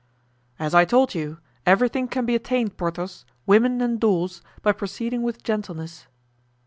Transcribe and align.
"As 0.57 0.73
I 0.73 0.83
told 0.83 1.13
you, 1.13 1.37
everything 1.63 2.07
can 2.07 2.25
be 2.25 2.33
attained, 2.33 2.75
Porthos, 2.75 3.23
women 3.45 3.81
and 3.81 3.99
doors, 3.99 4.41
by 4.63 4.71
proceeding 4.71 5.21
with 5.21 5.43
gentleness." 5.43 6.07